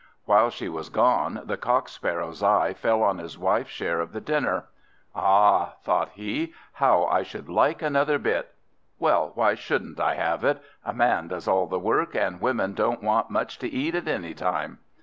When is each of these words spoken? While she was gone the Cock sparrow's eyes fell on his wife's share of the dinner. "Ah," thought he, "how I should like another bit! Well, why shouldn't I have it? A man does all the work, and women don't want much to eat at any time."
While 0.25 0.49
she 0.49 0.67
was 0.67 0.89
gone 0.89 1.41
the 1.45 1.57
Cock 1.57 1.87
sparrow's 1.87 2.41
eyes 2.41 2.75
fell 2.79 3.03
on 3.03 3.19
his 3.19 3.37
wife's 3.37 3.69
share 3.69 3.99
of 3.99 4.13
the 4.13 4.19
dinner. 4.19 4.65
"Ah," 5.13 5.73
thought 5.83 6.09
he, 6.15 6.55
"how 6.73 7.03
I 7.05 7.21
should 7.21 7.47
like 7.47 7.83
another 7.83 8.17
bit! 8.17 8.55
Well, 8.97 9.31
why 9.35 9.53
shouldn't 9.53 9.99
I 9.99 10.15
have 10.15 10.43
it? 10.43 10.59
A 10.83 10.91
man 10.91 11.27
does 11.27 11.47
all 11.47 11.67
the 11.67 11.77
work, 11.77 12.15
and 12.15 12.41
women 12.41 12.73
don't 12.73 13.03
want 13.03 13.29
much 13.29 13.59
to 13.59 13.69
eat 13.69 13.93
at 13.93 14.07
any 14.07 14.33
time." 14.33 14.79